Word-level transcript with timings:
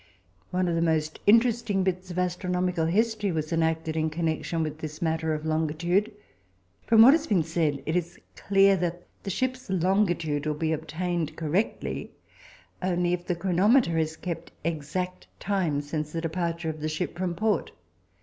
One 0.49 0.67
of 0.67 0.73
the 0.73 0.81
most 0.81 1.19
interesting 1.27 1.83
bits 1.83 2.09
of 2.09 2.17
astronomical 2.17 2.87
history 2.87 3.31
was 3.31 3.53
enacted 3.53 3.95
in 3.95 4.09
connection 4.09 4.63
with 4.63 4.79
this 4.79 4.99
matter 4.99 5.35
of 5.35 5.45
longitude. 5.45 6.11
From 6.87 7.03
what 7.03 7.13
has 7.13 7.27
been 7.27 7.43
said, 7.43 7.83
it 7.85 7.95
is 7.95 8.17
clear 8.35 8.75
that 8.77 9.05
the 9.21 9.29
ship's 9.29 9.69
longitude 9.69 10.47
will 10.47 10.55
be 10.55 10.71
obtained 10.73 11.35
correctly 11.37 12.13
only 12.81 13.13
if 13.13 13.27
the 13.27 13.35
chronometer 13.35 13.95
has 13.99 14.17
kept 14.17 14.51
exact 14.63 15.27
time 15.39 15.81
since 15.81 16.11
the 16.11 16.19
departure 16.21 16.71
of 16.71 16.81
the 16.81 16.89
ship 16.89 17.15
from 17.15 17.35
port. 17.35 17.69